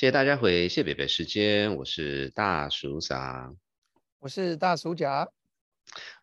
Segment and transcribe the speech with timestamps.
[0.00, 3.54] 谢谢大家回谢北北时间，我是大叔桑，
[4.18, 5.28] 我是大叔甲。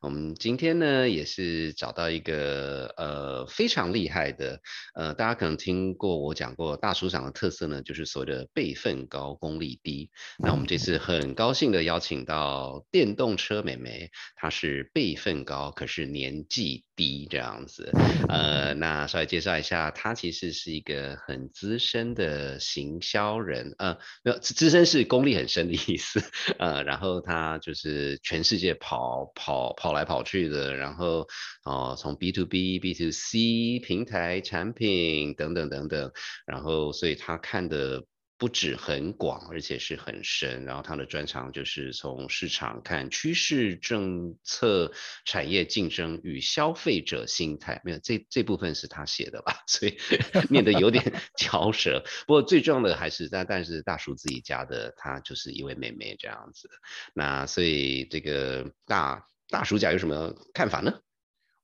[0.01, 4.59] 我们今天呢，也是找到一个呃非常厉害的，
[4.95, 10.09] 呃，大家可能听过我讲过，大叔长的特色呢，就是所谓的辈分高、功力低。
[10.39, 17.91] 那我们这次很高兴的邀请到电动车美眉，她是辈分高，可是年纪低这样子。
[18.27, 26.23] 呃，那稍微介绍一下，他其实是一个很资深的行销人，呃，没有资深是功力很深的意思，
[26.59, 29.97] 呃，然后他就是全世界跑跑跑。
[29.97, 31.27] 来跑去的，然后
[31.63, 36.11] 哦，从 B to B、B to C 平台产品等等等等，
[36.45, 38.03] 然后所以他看的
[38.37, 40.63] 不止很广，而且是很深。
[40.65, 44.91] 然后他的专长就是从市场看趋势、政策、
[45.25, 47.81] 产业竞争与消费者心态。
[47.83, 49.63] 没有这这部分是他写的吧？
[49.67, 49.97] 所以
[50.49, 52.03] 念的有点嚼舌。
[52.25, 56.69] 不过最重要的还是但但是大叔自己家的，他就是一位妹妹这样子。
[57.13, 59.25] 那所以这个大。
[59.49, 60.99] 大叔家有什么看法呢？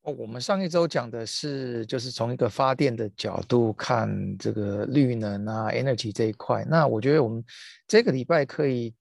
[0.03, 6.65] 哦，我们上一周讲的是，就是从一个发电的角度看这个绿能啊，energy 这一块。
[6.69, 7.41] 那我觉得我们
[7.87, 8.93] 这个礼拜可以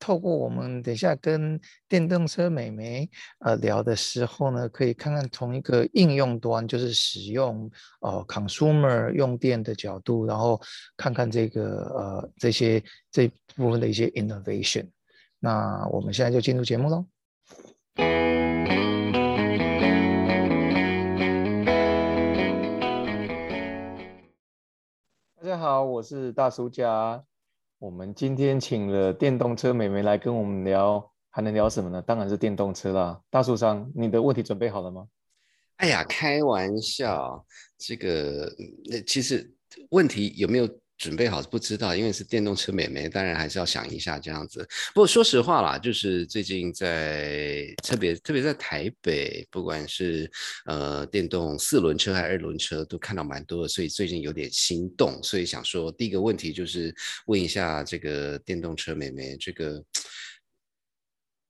[0.00, 7.70] 透过我们等下跟电动车美眉呃聊的时候呢，可以看看从一个应用端，就是使用
[8.00, 10.60] 呃 consumer 用电的角度，然后
[10.96, 14.88] 看看这个呃这些这部分的一些 innovation。
[15.38, 17.06] 那我们现在就进入节目喽。
[25.48, 27.24] 大家好，我是大叔家。
[27.78, 32.02] 我们今天请了电动车美眉来跟我们聊，还能聊什么呢？
[32.02, 33.18] 当然是电动车啦。
[33.30, 35.08] 大叔商，你的问题准备好了吗？
[35.76, 37.42] 哎呀，开玩笑，
[37.78, 38.46] 这个
[38.90, 39.50] 那其实
[39.88, 40.68] 问题有没有？
[40.98, 44.68] 准备好不知道，因为是电动车美眉，当然还是要想一下这样子。
[44.92, 50.28] 不过说实话啦，就是最近在特别特别在台北，不管是
[50.66, 55.22] 呃电动四轮车还是二轮车，都看到蛮多的，所以最近有点心动。
[55.22, 56.92] 所以想说，第一个问题就是
[57.26, 59.80] 问一下这个电动车美眉，这个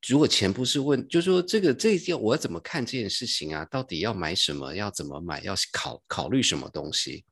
[0.06, 3.64] 如果钱不是问，就说这个这要我要怎么看这件事情啊？
[3.64, 4.74] 到底要买什么？
[4.74, 5.40] 要怎么买？
[5.42, 7.24] 要考考虑什么东西？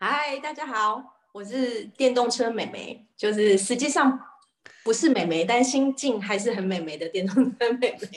[0.00, 4.16] 嗨，大家好，我是电动车美眉，就是实际上
[4.84, 8.08] 不是美眉，但心境还是很美眉的电动车美眉。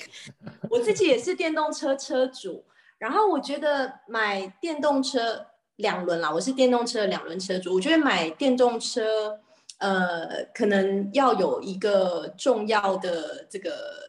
[0.69, 2.63] 我自己也是电动车车主，
[2.99, 5.47] 然后我觉得买电动车
[5.77, 9.39] 两轮啦，我是电动车两轮车主，我觉得买电动车，
[9.79, 14.07] 呃，可能要有一个重要的这个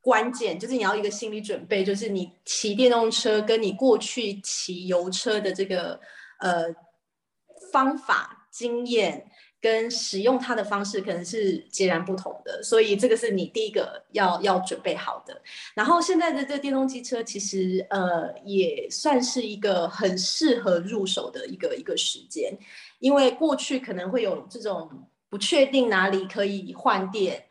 [0.00, 6.00] 关键，就是你要一个心理准备，就是你骑电动车跟你过去骑油车的这个。
[6.40, 6.74] 呃，
[7.72, 9.30] 方法、经验
[9.60, 15.40] 跟使用它的方式可能是截然不同的，所以这个是你第一个要要准备好的。
[15.74, 22.56] 然后现在的这电动机车其实呃也算是一个很适合入手的一个一个时间，
[22.98, 27.46] 因为过去可能会有这种不确定哪里可以换电，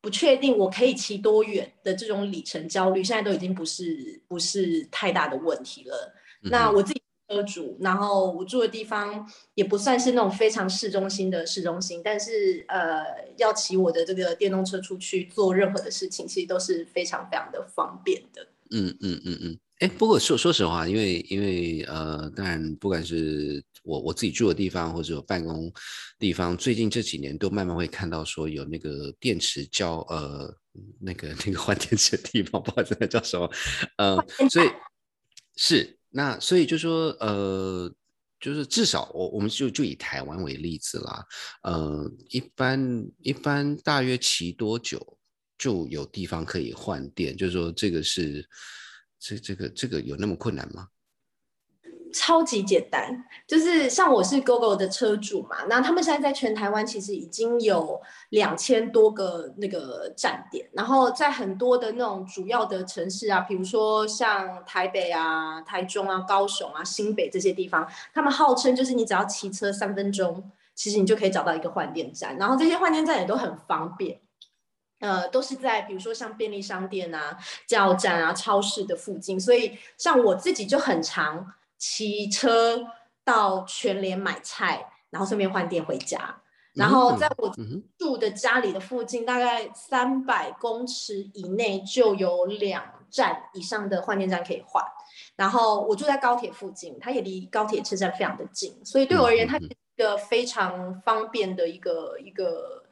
[0.00, 6.12] 不确定我可以骑多远的这种里程焦虑，现在都已经不是不是太大的问题了。
[6.42, 7.05] 那我自己。
[7.28, 13.04] 车主，然后我住的地方也不算是那种非常市中心的市中心，但是呃，
[13.36, 18.46] 要骑我的这个电动车出去做任何的事情，其实都是非常非常的方便的。
[18.70, 25.72] 嗯嗯嗯嗯，哎，不过说说实话，因为因为呃，当然不管是我我自己住的地方，或者有办公
[26.18, 30.52] 地方，最近这几年都慢慢会看到说有那个电池交呃
[31.00, 33.50] 那个那个换电池的地方，不知道那叫什么，
[33.98, 34.16] 呃，
[34.50, 34.68] 所以
[35.56, 35.95] 是。
[36.16, 37.94] 那所以就说，呃，
[38.40, 41.22] 就是至少我我们就就以台湾为例子啦，
[41.62, 45.18] 呃，一般一般大约骑多久
[45.58, 47.36] 就有地方可以换电？
[47.36, 48.48] 就是说这个是
[49.18, 50.88] 这这个这个有那么困难吗？
[52.18, 74.18] 超级简单，就是像我是 GoGo 的车主嘛，那他们现在在全台湾其实已经有两千多个那个站点，然后在很多的那种主要的城市啊，比如说像台北啊、台中啊、高雄啊、新北这些地方，他们号称就是你只要骑车三分钟，其实你就可以找到一个换电站，然后这些换电站也都很方便，
[75.00, 77.36] 呃，都是在比如说像便利商店啊、
[77.66, 81.52] 加油站啊、超市的附近，所以像我自己就很常。
[81.78, 82.86] 骑车
[83.24, 86.42] 到全联买菜，然后顺便换电回家。
[86.74, 87.50] 然后在我
[87.98, 94.84] 住的家里的附近，大概三百公尺以内就有两站以上的换电站可以换。
[95.36, 102.84] 然后我住在高铁附近，它也离高铁车站非常的近，所以对我而言，它是一个非常方便的一个一个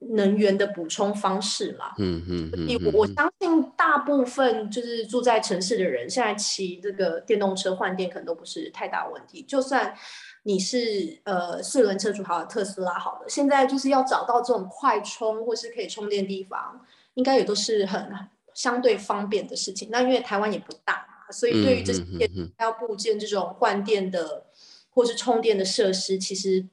[0.00, 1.94] 能源的补充方式啦。
[1.98, 9.42] 嗯嗯嗯所以我相信大部分就是住在城市的人，现在骑这个电动车换电可能都不是太大问题。
[9.42, 9.94] 就算
[10.44, 16.80] 你是呃四轮车主好，特斯拉好了，现在就是要找到这种快充或是可以充电地方，
[17.14, 18.10] 应该也都是很
[18.54, 19.90] 相对方便的事情。
[19.92, 22.02] 那因为台湾也不大嘛，所以对于这些
[22.58, 24.46] 要部件这种换电的
[24.88, 26.66] 或是充电的设施，其实。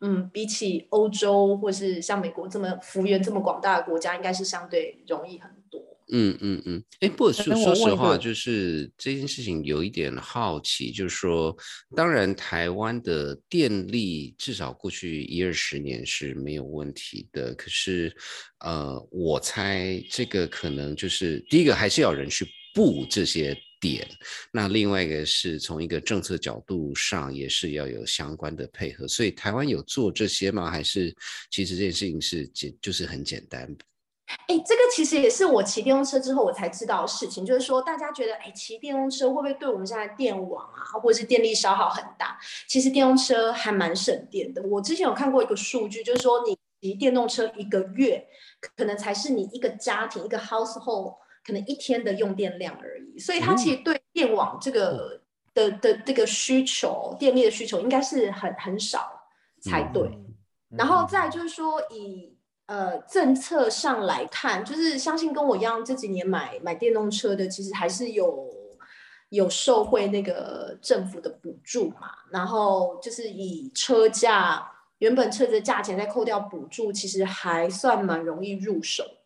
[0.00, 5.82] 嗯，比起欧洲或是像美国这么幅员这么广大的国家，应该是相对容易很多。
[6.10, 11.54] 嗯嗯嗯，哎，不过说说实话，就是这件事情有一点好奇，就是说，
[11.94, 18.10] 当然台湾的电力至少过去一二十年是没有问题的，可是，
[18.60, 24.08] 呃，我猜这个可能就是第一个还是要人去布这些点，
[24.52, 30.70] 那另外一个是从一个政策角度上也是要有相关的配合，所以台湾有做这些吗？
[30.70, 31.14] 还是
[31.50, 33.68] 其实这件事情是简就是很简单？
[34.46, 42.38] 哎，这个其实也是我骑电动车之后我才知道的事情，就是说大家觉得，哎，骑电动车会不会对我们现在电网啊，或者是电力消耗很大？
[42.68, 44.62] 其实电动车还蛮省电的。
[44.64, 48.22] 我之前有看过一个数据，就是说你骑电动车一个月，
[48.76, 51.16] 可能才是你一个家庭一个 household
[51.48, 53.18] 可能一天的用电量而已。
[53.18, 55.18] 所以它其实对电网这个
[55.54, 59.10] 的的这个需求，电力的需求应该是很很少
[59.62, 60.02] 才对。
[60.02, 60.24] 嗯
[60.76, 62.36] 然后再就是说以
[62.66, 68.46] 呃政策上来看，就是相信跟我一样这几年买买电动车的，其实还是有
[69.30, 72.10] 有受惠那个政府的补助嘛。
[72.30, 79.17] 然后就是以车价原本车子的价钱再扣掉补助，其实还算蛮容易入手的。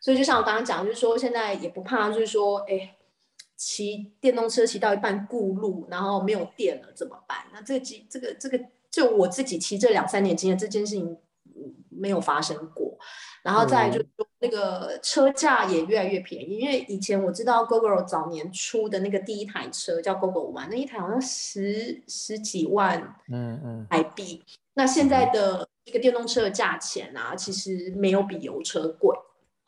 [0.00, 2.96] 所以就像我刚刚讲，就是说现在也不怕，就是说哎。
[3.62, 7.40] 骑电动车骑到一半顾路，然后没有电了怎么办？
[7.52, 8.58] 那这个机这个这个，
[8.90, 11.14] 就我自己骑这两三年经验，这件事情
[11.44, 12.98] 嗯没有发生过。
[13.42, 24.42] 然后再就是说，那个车价也越来越便宜，因为以前我知道 GoGo 早年出的那个第一台车叫 GoGo One，那一台好像十十几万嗯嗯台币。
[24.72, 29.14] 那现在的这个电动车的价钱啊，其实没有比油车贵。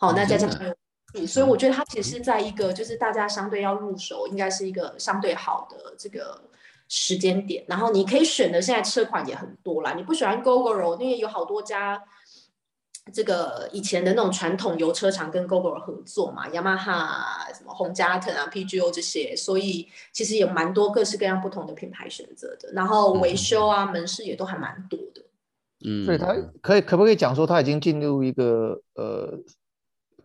[0.03, 0.75] 好，那再加上有
[1.13, 6.43] 补，所以我觉得它其实是在一个就是大家相对要入手，应该是一个相对好的这个
[6.89, 7.65] 时间点。
[7.69, 12.03] 然后你可以选的现在车款也很多啦，你不喜欢 GoGoR，因为有好多家。
[13.13, 22.71] 这个以前的那种传统油车厂跟 GoGo 合作嘛，雅马哈、什么红加藤啊、PGO 这些，所以其实有蛮多各式各样不同的品牌选择的。
[22.73, 25.23] 然后维修啊、门市也都还蛮多的。
[25.85, 29.37] 嗯，所以它可以可不可以讲说，它已经进入一个呃，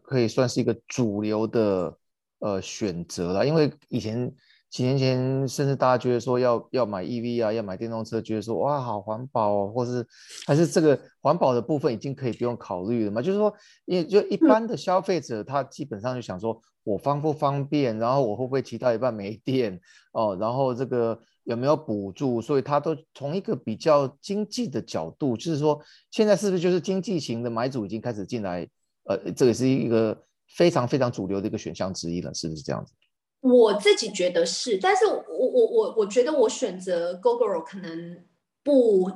[0.07, 1.97] 可以算是一个主流的
[2.39, 3.45] 呃选择了？
[3.45, 4.33] 因为以前
[4.69, 10.07] 几年前，甚至大家觉得说要要买 EV 啊，要买电动车，觉得说哇好环保哦，或是
[10.45, 13.21] 还是这个环保的部分已经可以不用考虑了嘛？
[13.21, 19.77] 就是说，因为就一般的消费者，他基本上就想说，我方不方便，然后我会不会骑到一半没电
[20.13, 21.21] 哦，然后这个。
[21.47, 22.41] 有没有补助？
[22.41, 25.81] 所以他都从一个比较经济的角度，就是说，
[26.11, 28.67] 现在是不是就是经济型的买主已经开始进来？
[29.07, 30.17] 呃，这也是一个
[30.55, 32.93] 非常非常主流的一个选项之一了，是不是这样子？
[33.41, 38.23] 我自己觉得是，但是我我我我觉得我选择 GoGo 可能
[38.63, 39.09] 不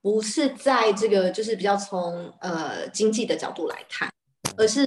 [0.00, 4.10] 不是在这个就是比较从呃经济的角度来看，
[4.56, 4.86] 而是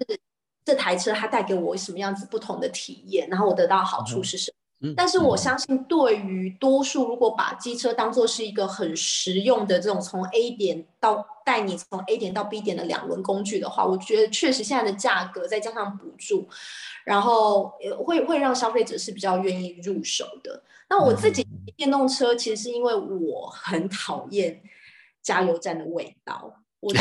[0.65, 4.58] 这台车它带给我什么样子不同的体验，然后我得到好处是什么。
[4.95, 16.47] 但是我相信，对于多数如果把机车当做是一个很实用的这种从 A 点到带你从 A 点到 B 点的两轮工具的话，我觉得确实现在的价格再加上补助，
[17.03, 17.73] 然后
[18.05, 20.63] 会会让消费者是比较愿意入手的。
[20.89, 21.45] 那我自己
[21.75, 24.61] 电动车其实是因为我很讨厌
[25.21, 26.93] 加油站的味道，我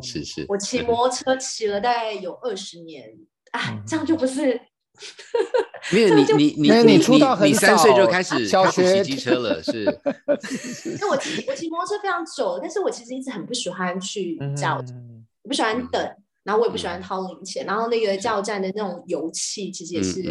[0.00, 3.12] 是 是，我骑摩托车骑了大概有二十年
[3.50, 4.60] 啊，这样就不是。
[5.92, 9.84] 没有 你你你你你出道三岁就开始小学骑机车了，是
[11.00, 20.22] 那我骑我骑摩托车非常久了，但是我其实一直很不喜欢去加油站，嗯我不喜欢等，然后我也不喜欢掏零钱，然后那个加油站的那种油气其实也是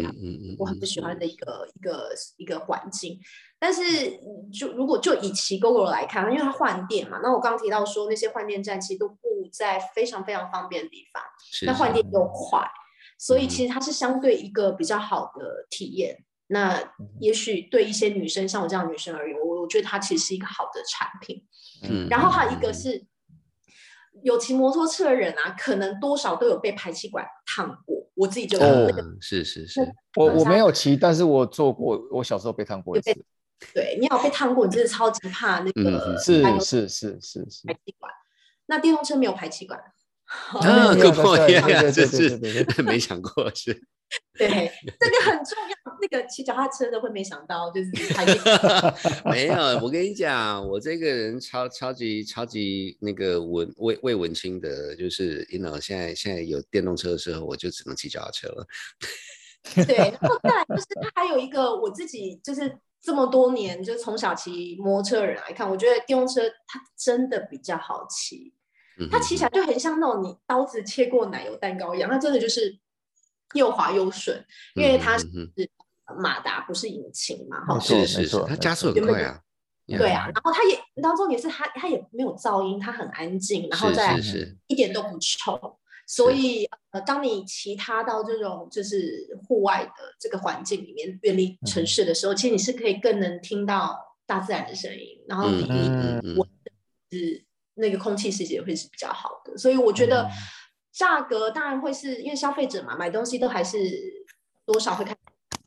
[0.58, 3.18] 我很不喜欢的一个一个一个环境。
[3.58, 3.82] 但是
[4.50, 9.18] 就如果就以骑 GoGo 来看，因为它换电嘛，那我刚刚提到说那些换电站其实都不
[9.52, 11.22] 在非常非常方便的地方，
[11.66, 12.66] 那换电又快。
[13.20, 16.24] 所以嗯其实它是相对一个比较好的体验。
[16.46, 16.82] 那
[17.20, 21.44] 也许对一些女生，像我这样的女生而言，我我觉得它其实是一个好的产品。
[21.82, 23.06] 嗯然后还有一个是，
[24.22, 28.10] 有骑摩托车的人啊，可能多少都有被排气管烫过。
[28.14, 29.80] 我自己就有是是是，
[30.16, 33.12] 我我没有骑，但是我做过，我小时候被烫过一次。
[33.74, 38.10] 对你有被烫过，你真的超级怕那嗯个是是是是是排，气管。
[38.66, 39.82] 那电动车没有排气管，哦
[40.60, 43.82] 啊没有，Good 对 point，对 yeah，对这是没想过是。
[44.36, 44.48] 对，
[44.98, 45.98] 这个很重要。
[46.00, 47.90] 那个骑脚踏车的会没想到，就是。
[49.30, 58.66] 没有，我跟你讲，我这个人超超级超级那个文未未文清的，就是，you know，现在现在有电动车的时候，我就只能骑脚踏车了。
[59.86, 68.59] 对，然后再来就是它还有一个我自己就是这么多年就从小骑摩托车的人来看，我觉得电动车它真的比较好骑，嗯
[69.08, 72.76] 它骑起来就很像那种你刀子切过奶油蛋糕一样，它真的就是
[73.54, 79.40] 又滑又顺，因为它是嗯马达不是引擎嘛，哈是是是它加速错很快啊。
[79.86, 84.16] 对啊，然后它也，然后重点是它它也没有噪音，它很安静，然后再
[84.68, 85.78] 一点都不臭。
[86.06, 96.48] 所以，呃，当你骑它到这种就是户外的这个环境里面，远离城市的时候，其实你是可以更能听到大自然的声音，然后嗯你嗯嗯闻
[97.10, 97.44] 是
[97.80, 99.56] 那个空气世界会是比较好的。
[99.58, 100.30] 所以我觉得嗯
[100.92, 103.78] 价格当然会是因为消费者嘛，买东西都还是
[104.66, 105.16] 多少会看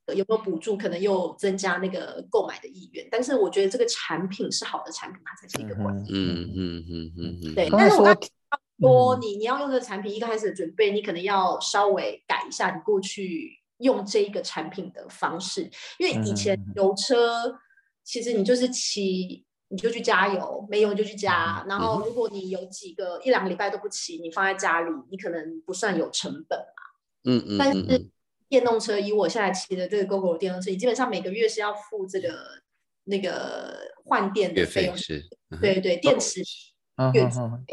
[0.07, 3.07] 有没有补助，可能又增加那个购买的意愿。
[3.09, 6.13] 但是我觉得这个产品是好的产品，它才是一个关键。
[6.13, 8.15] 嗯嗯嗯嗯嗯，对，但是我刚
[8.79, 17.57] 说嗯你你要用这个产品，一开始的准备，你可能要稍微改一下你过去用这一个产品的方式，因为以前油车
[18.03, 19.45] 其实你就是骑。
[19.73, 21.65] 你就去加油，没油就去加。
[21.67, 26.83] 然后，如果你有几个一两个礼拜都不骑，你放在家里，你可能不算有成本嘛。
[27.23, 28.07] 嗯嗯，但是
[28.47, 32.37] 电动车，以我现在骑的这个 GoGo 电动车，你基本上每个月是要付这个
[33.05, 33.75] 那个
[34.05, 34.95] 换电的费用。
[35.59, 36.43] 对对，电池
[36.97, 37.65] 嗯月哼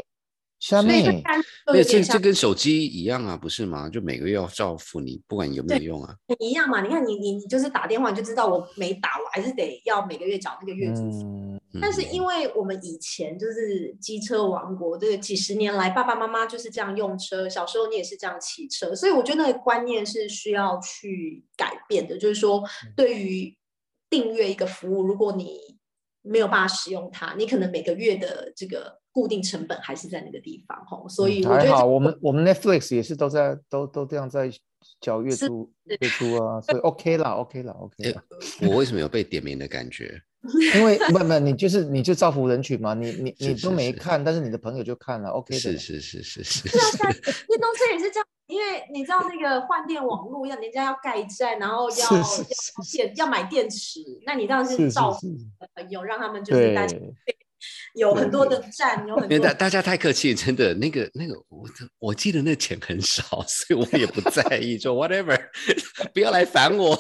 [0.61, 3.89] 哼，下面看就那这这跟手机一样啊，不是吗？
[3.89, 6.15] 就每个月要照付你，不管有没有用啊。
[6.39, 6.83] 一样嘛。
[6.83, 11.19] 你看你你你就是打电话，你就知道我没打，我还是得要每个月缴那个月租费。
[11.25, 22.19] 嗯，但是因为我们以前就是机车王国，这个几十年来爸爸妈妈就是这样用车，小时候你也是这样骑车，所以我觉得那个观念是需要去改变的。
[22.19, 22.63] 就是说，
[22.95, 23.57] 对于
[24.11, 25.59] 订阅一个服务，如果你
[26.23, 31.09] 没有办法使用它，你可能每个月的这个固定成本还是在那个地方吼。
[31.09, 34.51] 所以我觉得嗯还好，我们我们 Netflix 也是都在都都这样在
[35.01, 38.23] 缴月是租月租啊，所以 OK 啦，OK 啦，OK 哎啦。
[38.63, 40.21] 我为什么有被点名的感觉？
[40.75, 45.79] 因为不不，你就是你就造福人群嘛，你你你都没是看，但是你的朋友就看了，OK 的啦。
[45.79, 52.43] 是是是是 是是啊，现在电动车也是这样，因为你知道那个换电网络要人家要盖站，然后要是
[52.83, 55.37] 是要电要买电池，那你当然是是是照顾是，
[55.75, 57.37] 朋友，让他们就是大家对，
[57.95, 61.69] 有很多的站，有很多因为大大家太客气，真的那个那个我
[61.99, 65.39] 我记得那钱很少， 所以我也不在意，说 whatever，
[66.15, 66.99] 不要来烦我，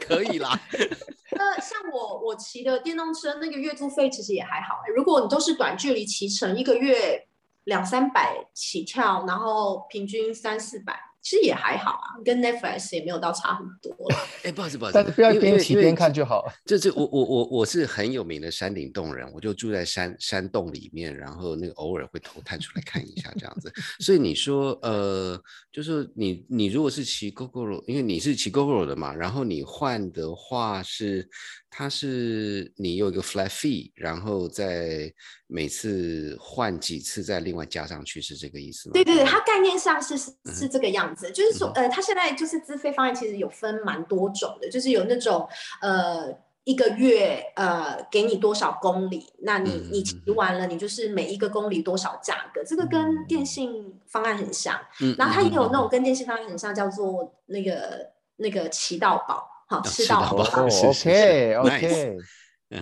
[0.00, 0.58] 可以啦。
[1.32, 4.92] 那，像我我骑的电动车，那个月租费其实也还好、欸。
[4.94, 7.26] 如果你都是短距离骑乘，一个月
[7.64, 14.16] 两三百起跳，然后平均三四百，其实也还好啊，跟 Netflix 也没有到差很多啦。
[14.44, 16.44] 哎，不好意思，不好意思，但是不要边骑边看就好。
[16.64, 23.72] 这这我我我我是很有名的山顶洞人，我就住在山山洞里面，然后那个偶尔会头探出来看一下这样子。
[24.00, 31.28] 所以你说呃，就是你你如果是骑 GoGo，因为你是骑 GoGo 的嘛，然后你换的话是
[31.70, 35.12] 它是你有一个 flat fee，然后再
[35.46, 38.92] 每次换几次再另外加上去，是这个意思吗？
[38.92, 45.48] 对对对，它概念上是是这个样子，就是说，呃，它现在就是资费方案其实有分蛮多种的，就是有那种
[45.80, 54.78] 呃一个月呃给你多少公里，那你你骑完了，你就是每一个公里多少价格，这个跟电信方案很像。
[55.00, 55.80] 嗯，然后它也有那嗯。
[55.80, 62.18] 种跟电信方案很像，叫做那个那个骑到饱，好吃吃到饱， OK OK，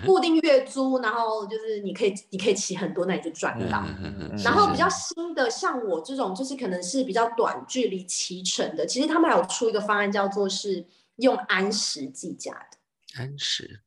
[0.05, 3.83] 固定月租，然后就是你可以你可以骑很多，那你就赚到。
[4.43, 10.83] 然后比较新的，像我这种就是可能是比较短距离骑乘的，其实他们还有出一个方案，叫做是
[11.17, 13.21] 用安时计价的。
[13.21, 13.81] 安时，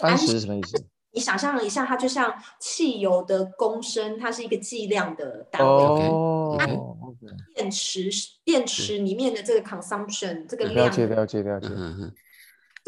[0.00, 0.84] 安时是什么意思？
[1.12, 5.68] 你想象一下，它就像汽油的公升，它是一个计量的单位。
[5.68, 8.10] 哦 OK，OK，OK，电池
[8.44, 11.76] 电池里面的这个 consumption 这个了量，解了解了解嗯。
[11.76, 12.14] 嗯嗯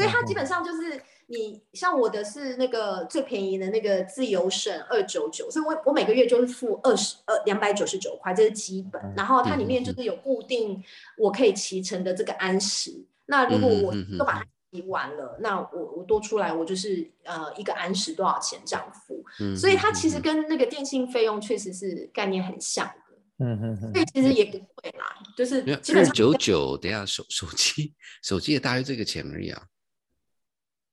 [0.00, 9.00] 所以它基本上就是你像我的是那个最便宜的那个自由省二九九，所以我我每个月就是付二十呃两百九十九块，这是基本。
[9.16, 10.83] 然后它里面就是有固定
[11.19, 12.92] 我可以骑乘的这个安时。
[13.26, 19.25] 那如果我都把它骑完了，那我我多出来我就是呃一个安时多少钱这样付。
[19.40, 29.62] 嗯，所以它其实嗯跟那个电信费用确实是概念很像的，嗯嗯嗯所以其实也不贵啦，就是基本上二九九，等下手手机手机也大约这个钱而已啊。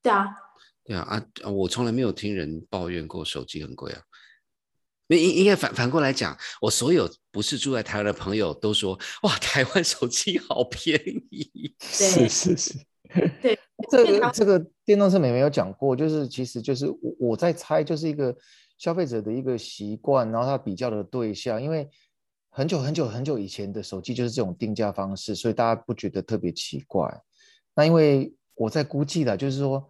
[0.08, 0.36] 对啊，
[0.86, 1.02] 对啊
[1.44, 4.02] 啊，我从来没有听人抱怨过手机很贵啊。
[5.10, 10.98] 应应应该反反过来讲，我所有不是住在台湾的朋友都说，哇，台湾手机好便
[11.30, 11.76] 宜。
[11.84, 12.74] 是是是，
[13.42, 13.60] 对，
[13.92, 18.34] 这个这个电动车美没有讲过，就是其实就是我我在猜，就是一个
[18.78, 21.90] 消费者的一个习惯，然后他比较的对象，因为
[22.50, 27.14] 很久很久很久以前的手机就是这种定价方式，所以大家不觉得特别奇怪。
[27.76, 29.90] 那因为我在估计的，就是说，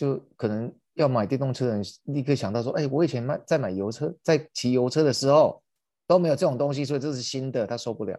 [0.00, 0.72] 就可能。
[0.94, 5.62] 要买电动车的人立刻想到说：“哎，我以前买在买油车，在骑油车的时候
[6.06, 8.18] 都没有这种东西，所以这是新的，他受不了。”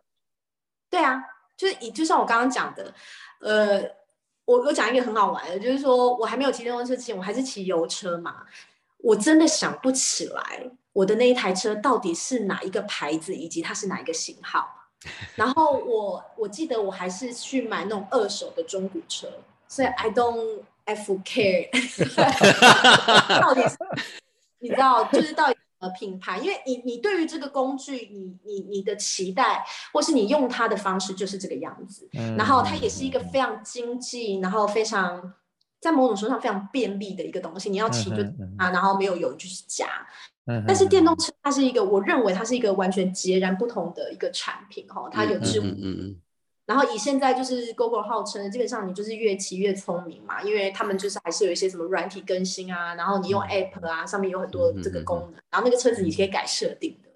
[0.89, 1.21] 对啊，
[1.55, 2.91] 就是以就像我刚刚讲的，
[3.41, 3.83] 呃，
[4.45, 8.47] 我我讲一个很好玩的，就是说我还没有骑电动车之前，我还是骑油车嘛，
[8.97, 14.65] 我真的想不起来我的那一台车到底是哪一个牌子，以及它是哪一个型号。
[15.35, 19.27] 然后我我记得我还是去买那种二手的中古车，
[19.67, 20.61] 所以 I don't。
[20.95, 21.69] F care，
[23.41, 23.77] 到底是
[24.59, 26.37] 你知道，就是到底什么品牌？
[26.37, 32.07] 因为你你对于这个工具，你你你的期待，或是你用它的方式就是这个样子。
[32.37, 35.33] 然后它也是一个非常经济，然后非常
[35.79, 37.69] 在某种程度上非常便利的一个东西。
[37.69, 38.17] 你要骑就
[38.57, 39.87] 啊，然后没有油就是加。
[40.67, 45.67] 但是电动车它是一个，我认为它是一个完全截然不同的一个产品哈，它有智慧。
[46.65, 57.09] 然后以现在就是 Google 号称，基本上你就是越骑越聪明嘛，因为他们就是还是有一些什么软体更新啊，然后你用 App 啊，上面有很多这个功能，然后那个车子你可以改设定的。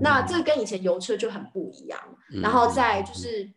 [0.00, 2.00] 那这个跟以前油车就很不一样。
[2.42, 3.48] 然后再就是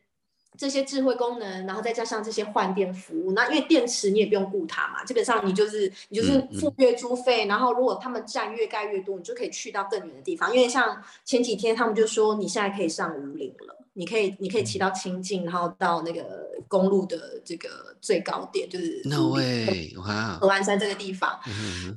[0.58, 10.54] 这些智慧功能，然后再加上这些换电服务，那因为电池你也不用顾它嘛，基本上你就是你就是付月租费，然后如果他们站越盖越多，你就可以去到更远的地方。
[10.54, 13.80] 因为像前几天他们就说你现在可以上五岭了。
[13.96, 21.40] 你可以，你可以骑到清境，然后到那个公路的这个最高点，就是 No way，哇，河湾山这个地方。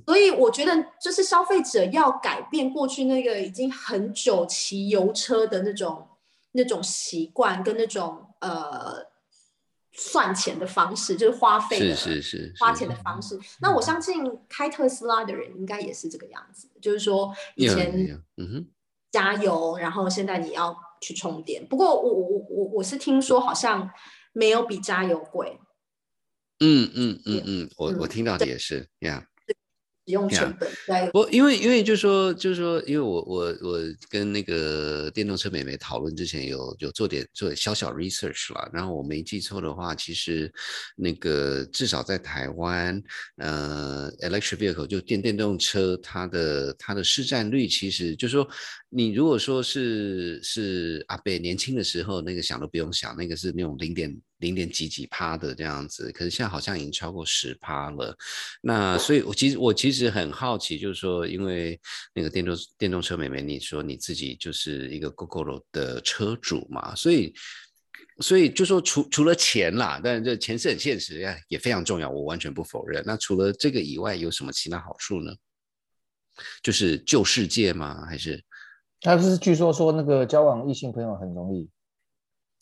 [0.07, 6.07] 所以我觉得，就是消费者要改变过去那个已经很久骑油车的那种
[6.53, 8.97] 那种习惯，跟那种呃
[9.95, 13.41] 算钱的方式，就是花费是是是花钱的方式。
[13.63, 17.91] 那我相信开特斯拉的人应该也是这个样子，就是说以前
[18.37, 18.67] 嗯哼
[19.11, 20.77] 加油，然后现在你要。
[21.01, 23.91] 去充电，不过我我我我是听说好像
[24.33, 25.59] 没有比加油贵。
[26.61, 29.27] 嗯嗯嗯嗯，我我听到的也是呀。
[30.07, 40.53] 使用成本对，不，因为因为就是说就是说，因为我我我跟那个电动车美眉讨论之前，有有做点做点小小 research 了，然后我没记错的话，其实
[40.95, 43.03] 那个至少在台湾，
[43.39, 48.49] 呃，electric vehicle 就电电动车，它的它的市占率，其实就是说，
[48.89, 54.17] 你如果说是是阿贝年轻的时候，那个想都不用想，那个是那种零点。
[54.39, 58.17] 零点几几趴的这样子，可是现在好像已经超过十趴了。
[58.61, 61.81] 那所以，我其实我其实很好奇，就是说，因为
[62.15, 67.35] 那个电动电动车妹妹，你说你自己就是一个 GoGo 的车主嘛，所以
[68.21, 73.03] 所以就说除除了钱啦，但这钱是很现实，也也非常重要，我完全不否认。
[73.07, 75.33] 那除了这个以外，有什么其他好处呢？
[76.63, 78.05] 就是救世界吗？
[78.07, 78.45] 还是？
[79.01, 81.71] 他不是据说说那个交往异性朋友很容易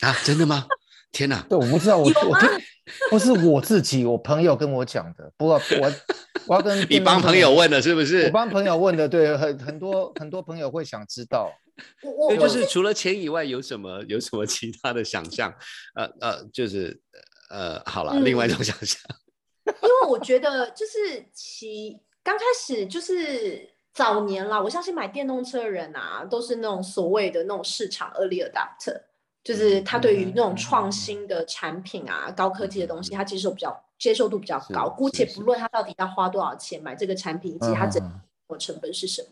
[0.01, 0.13] 啊？
[0.25, 0.67] 真的吗？
[1.15, 1.41] 天哪！
[1.49, 2.49] 对，我不知道，我我听
[3.09, 5.33] 不是我自己，我朋友跟我讲的。
[5.39, 5.93] 不过我
[6.49, 8.25] 我要跟 你帮朋友问的，是不是？
[8.25, 11.51] 我帮朋友问的，对，很很多很多朋友会想知道。
[12.03, 15.55] 我我就是除了钱以外，有什么有什么其他的想象？
[15.95, 17.01] 呃呃，就是
[17.49, 19.01] 呃，好了，另外一种想象。
[19.67, 29.01] 因为我觉得，就是其刚开始就是早年啦，我相信买电动车的人啊，都是那种所谓的那种市场 early adapter。
[29.45, 34.89] 就是他对于那种创新的产品啊、高科技的东西，他接受比较接受度比较高。
[34.89, 38.03] 姑且不论他到底要花多少钱买这个产品，以及他整
[38.49, 39.29] 个成本是什么，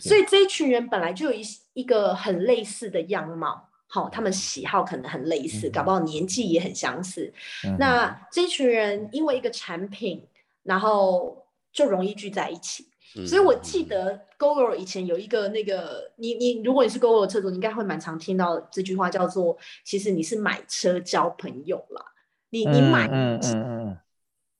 [0.00, 1.42] 所以这一群人本来就有一
[1.74, 7.30] 一个很类似的样貌，好，他们喜好可能很类似，搞不好年纪也很相似。
[7.78, 10.26] 那这群人因为一个产品，
[10.62, 12.88] 然后就容易聚在一起。
[13.26, 22.04] 所以我记得 Google 以前有一个那个，你你如果你是 Google 车主，你应该会蛮常听到这句话，叫做“其实你是买车交朋友啦”。
[22.50, 23.98] 你你买，嗯嗯嗯，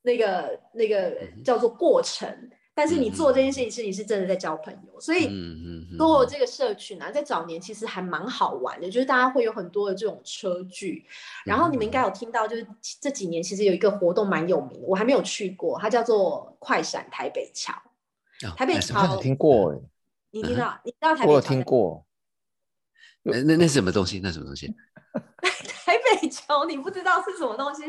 [0.03, 5.01] 那个那个叫做过程，但是你做这件事情是你是真的在交朋友。
[5.01, 5.29] 所以
[5.97, 11.05] Google 这个社群啊，在早年其实还蛮好玩的，就是大家会有很多的这种车聚。
[11.45, 12.67] 然后你们应该有听到，就是
[13.01, 17.73] 这几年其实有一个活动蛮有名的，我还没有去过，它叫做快闪台北桥。
[18.57, 19.79] 台北桥听过哎，
[20.31, 20.79] 你知道？
[20.85, 21.31] 你知道台北？
[21.31, 22.05] 我有听过。
[23.23, 24.21] 那那那什么东西？
[24.23, 24.75] 那什么东西？
[25.85, 27.83] 台北桥你不知道是什么东西？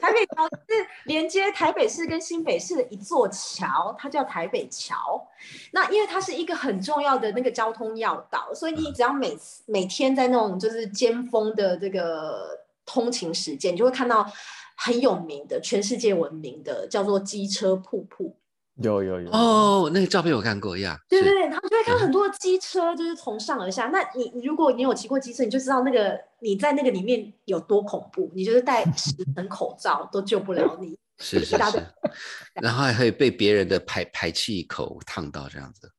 [0.00, 5.26] 台北桥是连接台北市跟新北市的一座桥，它叫台北桥。
[5.72, 12.48] 那因为它是一个很重要的那个交通要道，所以你只要每次每天在那种就是尖峰的这个
[12.84, 14.30] 通勤时间，你就会看到
[14.76, 18.36] 很有名的、全世界闻名的叫做机车瀑布。
[18.82, 20.98] 有有有哦，那个照片我看过呀。
[21.08, 23.86] 对对对，他们就会看很多的机车，就是从上而下。
[23.86, 28.30] 那你如果你有骑过机车，你就知道那个你在那个里面有多恐怖。
[28.34, 30.98] 你就是戴十 层口罩都救不了你。
[31.18, 31.86] 是是是。
[32.60, 35.90] 然后还会被别人的排排气口烫到这样子。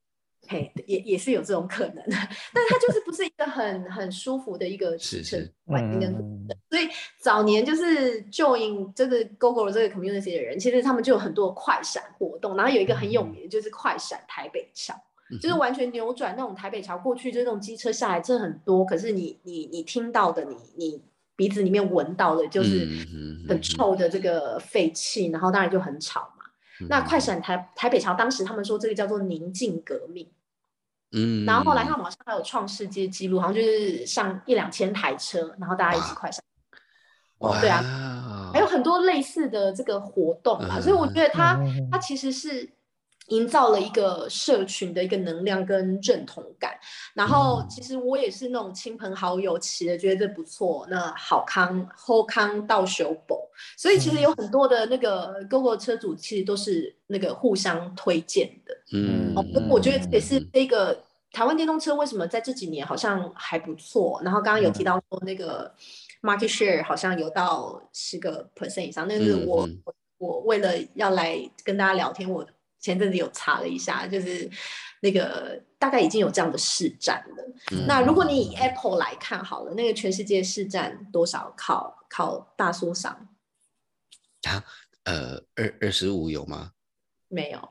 [0.48, 6.14] 嘿，也也是有这种可能， 但是它就是不是一个很很舒服的一个是是环境跟
[6.70, 6.88] 所以
[7.20, 14.96] 早年就是 join 这个 Google 这个 community 的人，其实他们就有很多快闪活动，然后有一个很有名的就是快闪台北桥，
[15.42, 21.02] 就是完全扭转那种台北桥过去就那种机车下来真的很多，可是你你你听到的，你你
[21.36, 22.88] 鼻子里面闻到的就是
[23.48, 26.37] 很臭的这个废气，然后当然就很吵嘛。
[26.90, 30.30] 那快闪台台北桥当时他们说这个叫做宁静革命。
[31.13, 36.44] 嗯，然后后来他们好像还有创世界纪录，好像就是上一两千台车，然后大家一起快闪。
[37.38, 41.58] 哇，对啊，还有很多类似的这个活动啊，所以我觉得它
[41.90, 42.70] 它其实是
[43.28, 46.78] 营造了一个社群的一个能量跟认同感。
[47.13, 53.38] 然后其实我也是那种亲朋好友骑的，觉得这不错，那好康后康到修补。
[53.76, 58.78] 所以其实有很多的那个 Google 车主其实都是那个互相推荐的。
[58.94, 59.34] 嗯，
[59.70, 64.22] 我觉得这也是这个台湾电动车为什么在这几年好像还不错。
[64.24, 65.74] 然后刚刚有提到说那个
[66.22, 69.08] market share 好像有到十个 percent 以上。
[69.08, 69.68] 那是我
[70.20, 72.46] 我为了要来跟大家聊天，我
[72.80, 74.50] 前阵子有查了一下，就是
[75.02, 77.86] 那个大概已经有这样的市占了。
[77.88, 81.54] 那如果你以 Apple 来看好了，那个全世界市占多少？
[81.58, 83.28] 靠靠大叔上。
[84.44, 84.63] 啊，
[85.04, 86.72] 呃，二二十五有吗？
[87.28, 87.70] 没有。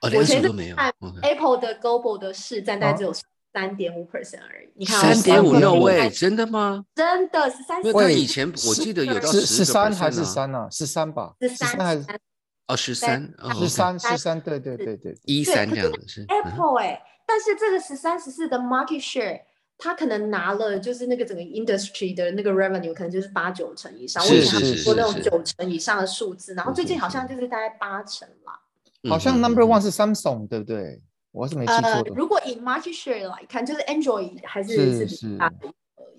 [0.00, 0.76] 我前阵没有。
[1.22, 3.12] Apple 的 Global 的市占大概只有
[3.52, 4.68] 三点五 percent 而已。
[4.76, 6.84] 你看，三点五，No way，真的吗？
[6.94, 7.84] 真的是三。
[7.84, 10.68] 因为以前我记得有到十三还是三呢？
[10.70, 11.34] 十三吧。
[11.40, 12.06] 十三还是？
[12.68, 13.22] 哦，十三，
[13.54, 16.24] 十三，十三，对对对对，一三这样子是。
[16.28, 19.40] Apple 哎，但是这个十三十四的 market share，
[19.78, 24.22] 它可能拿了就是那个整个 industry 的那个 revenue，可能就是八九成以上。
[24.22, 24.76] 是是是。
[24.76, 28.60] 说那种九成以上的数字，然后最近好像就是大概八成啦。
[29.08, 31.00] 好像 number one 是 Samsung，对不对？
[31.30, 32.12] 我是没记错的。
[32.14, 35.56] 如果以 market share 来看，就是 Android 还是是比大的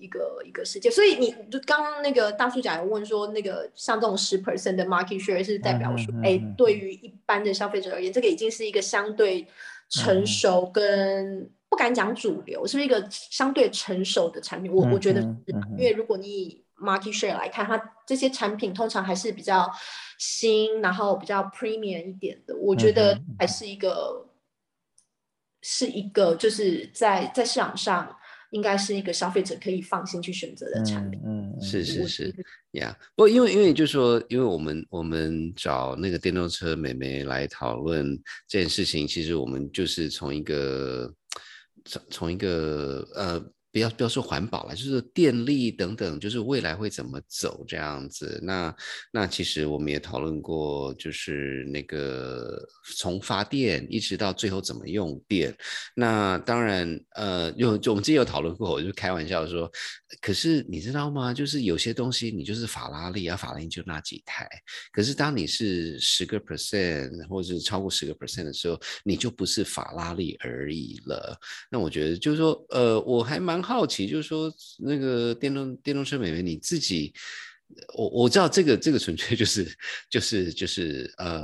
[0.00, 0.90] 一个一个世界。
[0.90, 9.46] 所以你就刚刚那个大叔讲问说，那个像这种十 percent 的 market share 是代表说，哎，对于一般的消费者而言，这个已经是一个相对
[9.88, 14.72] 成熟跟不敢讲主流，是不是一个相对成熟的产品？
[14.72, 15.28] 我我觉得是，
[15.78, 19.70] 因为如果你以 market share 来看，它这些产品通常还是比较
[20.18, 22.56] 新，然后比较 premium 一点的。
[22.56, 24.26] 我觉得还是一个，
[25.62, 28.16] 是一个就是在在市场上
[28.50, 31.20] 应该是一个消费者可以放心去选择的产品。
[31.24, 32.34] 嗯，是是是
[32.72, 32.96] 呀。
[33.16, 41.12] 不过因为因为就说，因为我们我们找那个电动车美眉来讨论这件事情，其实我们就是从一个
[41.84, 43.44] 从从一个呃。
[43.72, 48.40] 不要不要说环保了，就是电力等等，就是未来会怎么走这样子。
[48.42, 48.74] 那
[49.12, 52.60] 那其实我们也讨论过，就是那个
[52.96, 55.56] 从发电一直到最后怎么用电。
[55.94, 59.70] 那当然，呃，有就我们之前有讨论过，我就开玩笑说，
[60.20, 61.32] 可是你知道吗？
[61.32, 64.48] 就是有些东西你就是法拉利啊，法拉利就那几台。
[64.90, 71.38] 可是当你是十个 percent 或者是超过十个 percent 的时候，你就不是法拉利而已了。
[71.70, 73.59] 那我觉得就是说，呃，我还蛮。
[73.62, 77.12] 好奇就是说，那个电动电动车美眉，你自己，
[77.96, 79.76] 我我知道这个这个纯粹就是
[80.10, 81.42] 就是就是呃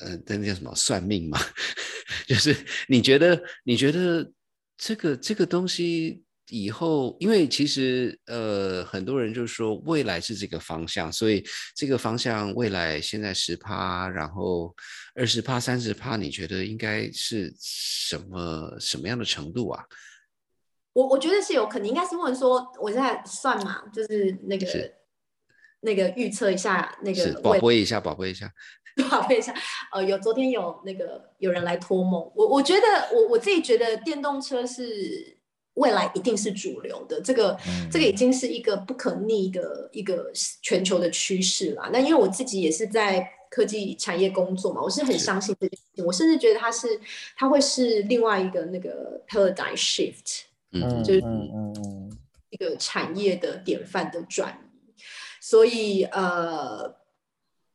[0.00, 1.38] 呃，那叫什么算命嘛？
[2.26, 2.56] 就是
[2.86, 4.30] 你觉得你觉得
[4.76, 14.74] 这个这个东西以后，因为其实呃很多人就是说未来是这个方向，所以这个方向未来现在十趴，然后
[15.14, 19.82] 二十趴、三十趴，你觉得应该是什么什么样的程度啊？
[20.92, 24.66] 我我觉得是有可能，应该是问说，我现在算嘛，就是那个
[25.80, 28.52] 那个预测一下那个宝贝一下，宝贝一下，
[29.08, 29.54] 宝贝一下。
[29.92, 32.82] 呃，有昨天有那个有人来托梦，我我觉得
[33.14, 35.38] 我我自己觉得电动车是
[35.74, 37.56] 未来一定是主流的，这个
[37.92, 41.88] 这个已经是一个不可逆的一个全球的趋势啦。
[41.92, 47.00] 那因为我自己也是在科技产业工作嘛，我是很相信这件事情，我甚至觉得它是
[47.36, 50.47] 它会是另外一个那个 paradigm shift。
[50.72, 51.22] 嗯，就是
[52.50, 55.02] 一个产业的典范的转移。
[55.40, 56.96] 所以呃，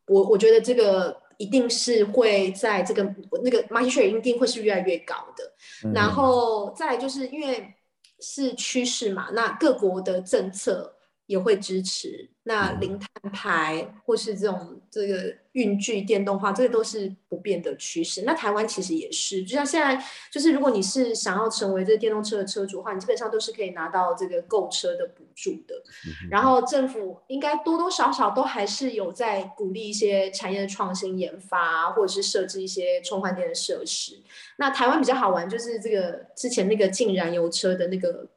[0.07, 3.03] 我我觉得这个一定是会在这个
[3.43, 5.91] 那个 market share 一定会是越来越高的。
[5.93, 7.73] 然后再就是因为
[8.19, 10.95] 是趋势嘛，那各国的政策
[11.25, 12.29] 也会支持。
[12.45, 18.23] 那零碳排或是这种这个运具电动化，这个都是不变的趋势。
[18.23, 25.73] 那台湾其实也是，就像现在，就是如果你是想要成为这个电动车的车主的话，你基本上都是可以拿到这个购车的补助的。
[26.29, 34.21] 然后政府应该多多少少都还是有在鼓励一些产业的创新研发，或者是设置一些充换电的设施。
[34.57, 38.27] 那台湾比较好玩，就是这个之前那个禁燃油车的那个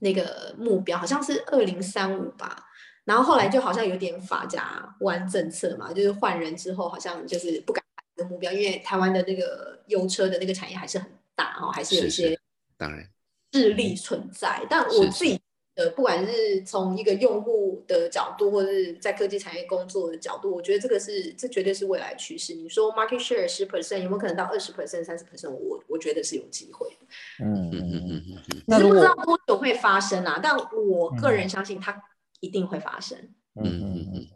[0.00, 2.64] 那个目标，好像是二零三五吧。
[3.04, 7.84] 然后后来就好像有点法家湾政策嘛，就是换人之后好像就是不敢
[8.16, 12.36] 这个目标，因为台湾的那个油车的那个产业还是很大哦，还是有一些
[12.76, 13.08] 当然
[13.52, 14.66] 势力存在。
[14.68, 15.40] 但我自己
[15.76, 22.54] 的不管是从一个用户的角度，或者是在科技产业工作的角度，我觉得这个是这绝对是未来趋势。
[22.54, 25.50] 你说 market share 十 percent 有没有可能到二十 percent、三十 percent？
[25.50, 26.95] 我我觉得是有机会的。
[27.42, 30.40] 嗯嗯嗯嗯嗯，那不知道多久会发生啊？
[30.42, 32.02] 但我个人相信它。
[32.40, 33.16] 一定会发生。
[33.54, 34.26] 嗯嗯嗯。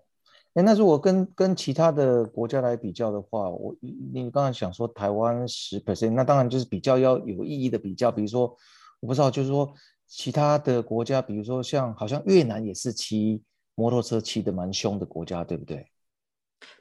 [0.55, 8.11] 哎，那如果跟跟其他的国家来比较的话，我你刚才想说台湾十 percent，那当然就是比较要有意义的比较。
[8.11, 8.57] 比如说，
[9.01, 9.71] 我不知道，就是说
[10.07, 13.43] 其他的国家，比如说像好像越南也是骑
[13.75, 15.87] 摩托车骑的蛮凶的国家，对不对？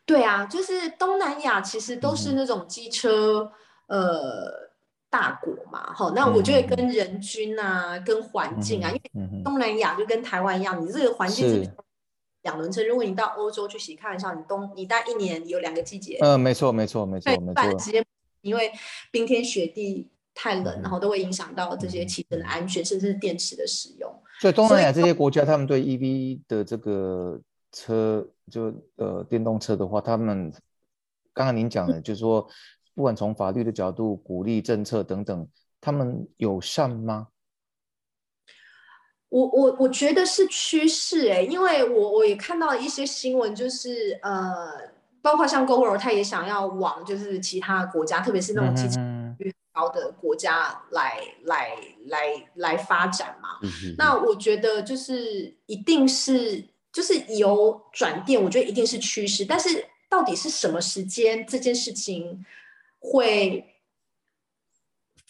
[0.05, 3.51] 对啊，就是东南亚其实都是那种机车
[3.87, 4.68] 呃
[5.09, 5.93] 大国嘛。
[5.93, 11.69] 好，那我觉得跟人均啊，跟环境啊，因为东南亚就跟台湾一样，你这个环境是。
[12.43, 18.01] 两轮车，如果你到欧洲去洗，开玩笑，你冬你待一年有两个季节，嗯，没错没错没错没错，直接
[18.39, 18.71] 因为
[19.11, 24.09] 冰天雪地太冷，然后都会影响到这些汽车的安全，甚至是电池的使用。
[24.39, 27.37] 所以东南亚这些国家，他们对 EV 的这个
[27.73, 30.49] 车，就呃电动车的话，他们
[31.33, 32.47] 刚刚您讲的，就是说
[32.95, 35.47] 不管从法律的角度、鼓励政策等等，
[35.79, 37.27] 他们友善吗？
[39.29, 48.97] 我我我觉得是趋势哎，因为我我也看到一些新闻，就是呃，包括像 Google，他也想要往就是其他国家，特别是那种经济
[49.37, 53.49] 越高的国家来来来来发展嘛。
[53.99, 62.43] 那我觉得就是一定是就是有转变，我觉得一定是趋势，但是到底是什么时间这件事情
[62.99, 63.65] 会？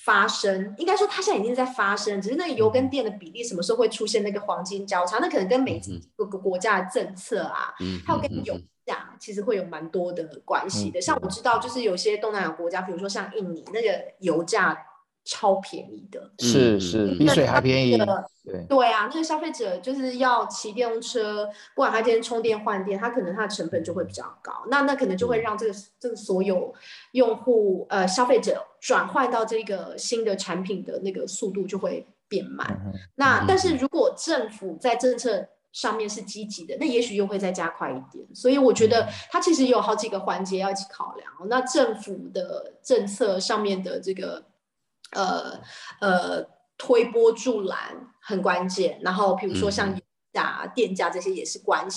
[0.02, 5.80] 发生应该说，它现在已经在发生，只是那个油跟电的比例什么时候会出现那个黄金交叉，那可能跟每
[6.16, 7.76] 各个国家的政策啊，
[8.08, 11.02] 还有跟油价其实会有蛮多的关系的。
[11.02, 14.86] 像我知道，就是有些东南亚国家，比如说像印尼，那个油价。
[15.30, 17.96] 超便宜的，是是比水还便宜。
[18.44, 24.52] 对对啊，那个消费者就是要骑电动车，不管他今天充电换电，他可能他的成本就会比较高。
[24.72, 26.74] 那那可能就会让这个这个所有
[27.12, 32.92] 用户呃消费者转换到这个新的产品的那个速度就会变慢。
[33.14, 38.26] 那但是如果政府在政策上面是积极的，那也许又会再加快一点。
[38.34, 41.32] 所以我觉得它其实有好几个环节要一起考量。
[41.48, 44.44] 那政府的政策上面的这个。
[45.12, 45.60] 呃
[46.02, 46.46] 呃，
[46.78, 49.00] 推波助澜很关键。
[49.02, 49.94] 然后，比如说像
[50.34, 51.88] 价、电价这些也是关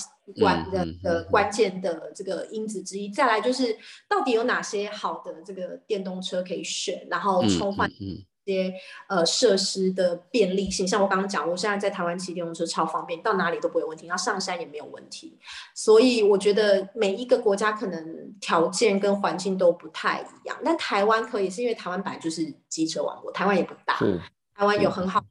[0.40, 3.10] 关的的关键的这个因子之一。
[3.10, 3.76] 再来就是，
[4.08, 7.06] 到底有哪些好的这个电动车可以选？
[7.10, 7.90] 然后充换。
[8.44, 8.74] 些
[9.08, 15.38] 呃设施的便利性，像我刚刚讲，我现在在台湾骑电动车超方便，到哪里都不会有问题，然后上山也没有问题。
[15.74, 23.98] 所以我觉得每一个国家可能条件跟环境都不太一样，但台湾可以是因为台湾本来就是机车王国，台湾也不大，
[24.54, 25.24] 台湾有很好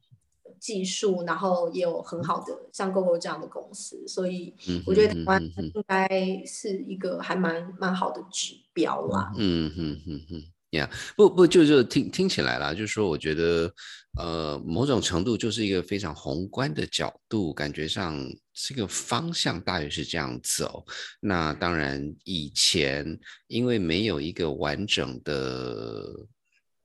[0.59, 4.53] 技术，然后也有很好的像 GoGo 这样的公司，所以
[4.85, 6.07] 我觉得台湾应该
[6.45, 9.31] 是一个还蛮蛮好的指标啦。
[9.37, 10.43] 嗯嗯嗯嗯。
[10.71, 13.73] 呀，不不，就就听听起来啦，就是说，我觉得，
[14.17, 18.17] 呃，某种程度就是一个非常宏观的角度，感觉上
[18.53, 20.85] 这个方向大约是这样走。
[21.19, 26.05] 那当然，以前因为没有一个完整的，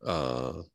[0.00, 0.66] 呃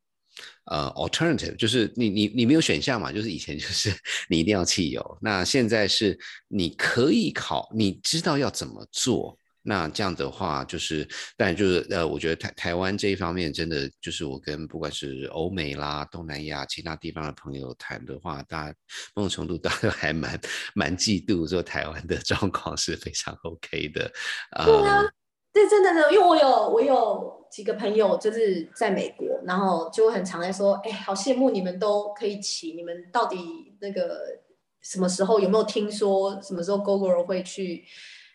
[0.67, 3.93] 呃，alternative，就是你你你没有选项嘛，就是以前就是
[4.29, 9.37] 你一定要汽油，那现在是你可以考，你知道要怎么做。
[9.63, 18.75] 那这样的话，就是，但就是呃，我觉得台台湾这一方面真的就是我跟不管是欧美啦、东南亚其他地方的朋友谈的话，大家
[19.13, 20.39] 某种程度大家还蛮
[20.73, 24.11] 蛮嫉妒说台湾的状况是非常 OK 的。
[24.65, 25.03] 对啊，
[25.53, 33.37] 对，真的的，因为我有我有几个朋友就是在美国，然后就很常在说，哎，好羡慕你们都可以骑，你们到底
[33.79, 34.19] 那个。
[34.83, 37.85] 什么时候有没有听说什么时候 Google 会去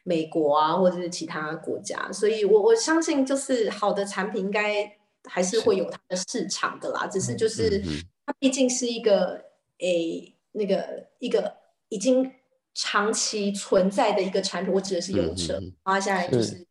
[0.07, 2.11] 美国啊，或者是其他国家？
[2.13, 7.83] 所以我我相信就是好的产品应该还是会有它的市场的啦，只是就是
[8.25, 9.43] 它毕竟是一个
[9.81, 11.53] 诶那个一个
[11.89, 12.33] 已经
[12.73, 16.65] 长期存在的一个产品，我指的是油车，它现在就是。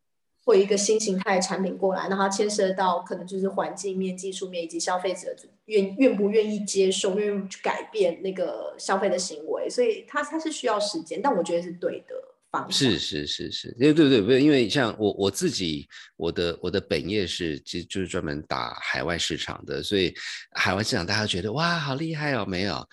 [0.48, 12.14] 会一个新形态的产品过来，那它牵涉到可能就是环境面、技术面以及消费者愿愿不愿意接受、愿意去改变那个消费的行为，所以它它是需要时间，但我觉得是对的
[12.62, 12.98] 方是。
[12.98, 20.14] 是是是是，对对对，不是因为像我我自己，我的我的本业是其实就是专门打海外市场的，所以
[20.52, 22.88] 海外市场大家觉得哇好厉害哦，没有。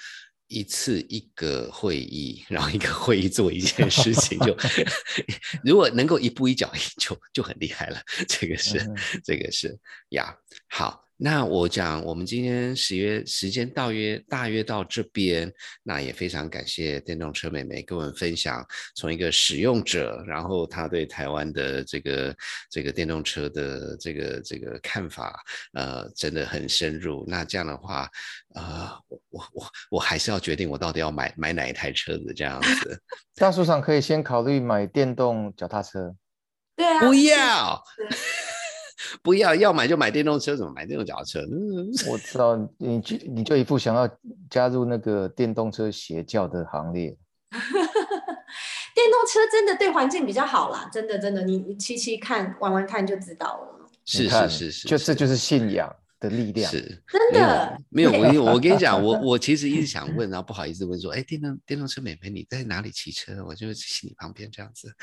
[0.48, 4.54] 一次一个会议，然后一个会议做一件事情， 就
[5.64, 7.98] 如果能够一步一脚印，就就很厉害了。
[8.28, 8.78] 这个是，
[9.24, 9.74] 这个是
[10.10, 10.36] 呀。
[10.68, 22.36] 好，那我讲，我们今天十月时间到约大约到这边，那也非常感谢电动车妹妹跟我们分享，从一个使用者，然后他对台湾的这个
[22.70, 25.40] 这个电动车的这个这个看法，
[25.74, 27.24] 呃，真的很深入。
[27.28, 28.08] 那这样的话。
[28.54, 33.02] 呃，我我我我还是要决定我到底要买买哪一台车子这样子。
[33.36, 36.14] 大树上可以先考虑买电动脚踏车。
[36.76, 37.00] 对啊。
[37.00, 37.82] 不要，
[39.22, 41.40] 不要，要买就买电动车，怎么买电动脚踏车？
[42.10, 44.08] 我知道，你就你就一副想要
[44.50, 47.16] 加入那个电动车邪教的行列。
[48.94, 53.88] 电动车真的对环境比较好啦，真的真的，你你骑骑看玩玩看就知道了。
[54.04, 55.88] 是是是是，就这就是信仰。
[56.22, 56.80] 的力量是。
[57.08, 57.76] 真的？
[57.90, 63.44] 没有我我跟你讲我 我其实一直想问然后不好意思问说哎电动电动车美眉你在哪里骑车？
[63.44, 64.94] 我就骑你旁边这样子，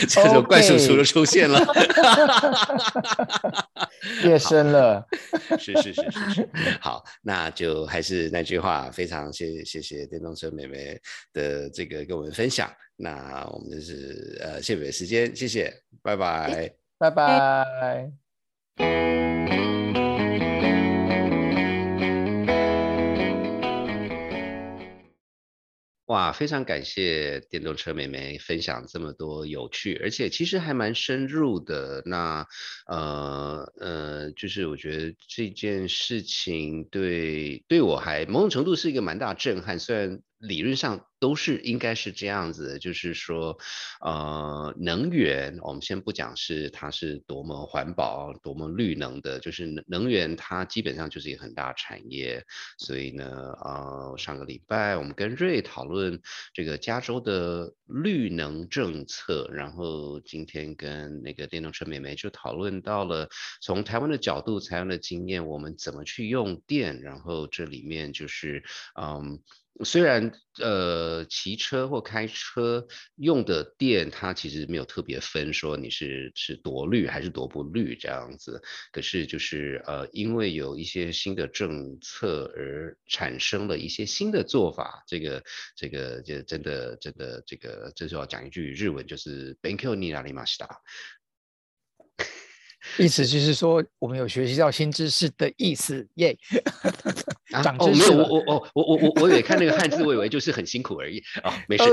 [0.08, 1.58] 这种怪叔叔都出现了，
[4.24, 5.04] 夜深了，
[5.58, 6.48] 是是是是是，
[6.80, 10.98] 好那就还是那句话非常谢谢谢电动车美美
[11.32, 12.70] 的这个跟我们分享。
[12.96, 18.27] 那我们就是呃谢美时间谢谢拜拜拜拜。
[26.06, 32.02] 哇，非常感谢电动车妹妹分享这么多有趣，而且其实还蛮深入的。
[32.06, 32.46] 那
[32.86, 40.20] 呃呃，就是我觉得这件事情对对我还某种程度是一个蛮大震撼，虽然。
[40.38, 43.58] 理论上都是应该是这样子的，就是说，
[44.00, 52.44] 呃，能源我们先不讲是它是多么环保、多么绿能的，就是能能源它基本上就是一个很大产业。
[52.78, 53.26] 所以呢，
[53.64, 56.20] 呃，上个礼拜我们跟瑞讨论
[56.54, 63.28] 这个加州的绿能政策，然后今天跟那个电动车美眉就讨论到了
[63.60, 68.62] 从台湾的角度、台湾的经验，我们怎么去用电，然后这里面就是
[68.94, 69.42] 嗯。
[69.84, 72.86] 虽然呃骑车或开车
[73.16, 78.60] 用的电，它其实没有特别分说你是是多绿还是多不绿这样子，
[78.92, 85.44] 可是就是呃因为有一些新的政策而产生了一些新的做法，这个
[85.76, 90.46] 这个就真的真的这个这就要讲一句日文，就是 Thank you, ni a 马 i
[92.96, 96.36] 意思就是说，我们有学习到新知识的意思，耶！
[97.62, 98.10] 长知识。
[98.10, 101.84] 哦，没有，我我我我我我以为看那个汉字，我以为就是很辛苦而已啊，没事。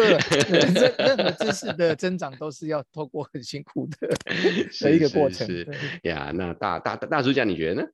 [0.98, 4.08] 任何知识的 增长都是要透过很辛苦的
[4.82, 5.46] 的一个过程。
[5.48, 5.68] 是
[6.04, 7.88] 呀，那大大大叔讲，你觉得呢？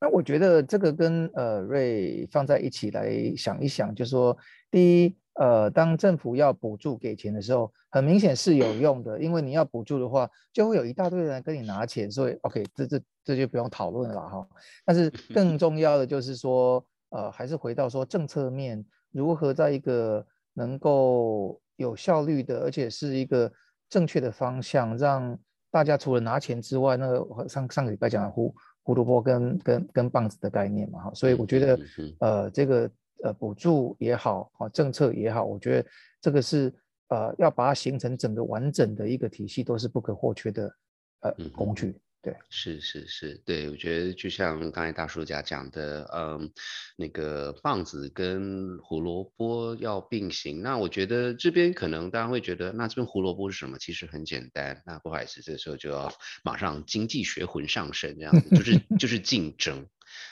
[0.00, 4.36] 那我觉得这个跟呃瑞放在一起来想一想，就是说，
[4.70, 5.16] 第一。
[5.38, 14.48] 呃，当政府要补助给钱的时候，很明显是有用的，因为你要补助的话，就会有一大堆人跟你拿钱，所以 OK，这这这就不用讨论了哈。
[14.84, 23.52] 但是 更重要的就是说，呃，还是回到说政策面如何在一个能够有效率的，而且是一个
[23.90, 25.38] 正确的方向，让
[25.70, 31.78] 大家除了拿钱之外，那个上上个礼拜讲的胡胡萝卜跟跟跟棒子的概念嘛哈，所以我觉得
[32.20, 32.90] 呃这个。
[33.22, 35.88] 呃，补助也好，啊，政策也好，我觉得
[36.20, 36.72] 这个是
[37.08, 40.74] 呃，要把它形成整个完整的一个体系，都是不可或缺的
[41.20, 41.98] 呃工具。
[42.22, 46.50] 对，是是是，对我觉得就像刚才大叔家讲的，嗯，
[46.96, 50.60] 那个棒子跟胡萝卜要并行。
[50.60, 53.78] 那我觉得这边可能大家会觉得，那这边胡萝卜是什么？
[53.78, 54.82] 其实很简单。
[54.84, 56.12] 那不好意思，这个时候就要
[56.42, 59.86] 马上经济学魂上身，这样子就是就是竞争。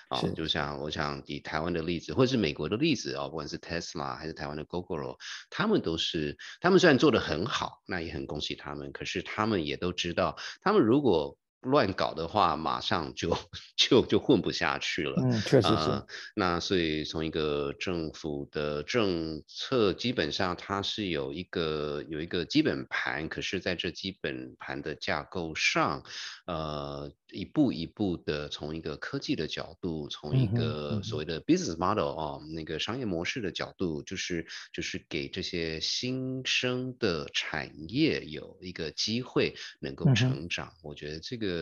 [0.08, 5.16] 啊，就像我想以台湾的例子，或者是美国的例子啊，不管是 Tesla 还是台湾的 Google，
[5.50, 13.36] 他们都是，他们虽然做的很好，那也很恭喜他们，可是他们也都知道，他们如果乱搞的话，马上就
[13.76, 15.20] 就就混不下去了。
[15.22, 15.74] 嗯，确实是。
[15.74, 16.06] 呃
[16.36, 26.02] 那所以从一个政府的政策，基本上它是有一个有一个基本盘，可是在这基本盘的架构上，
[26.46, 40.72] 呃，一步一步的从一个科技的角度，从一个嗯所谓的 business model 哦，那个商业模式的角度，就是就是给这些新生的产业有一个机会能够成长。
[40.82, 41.53] 我觉得这个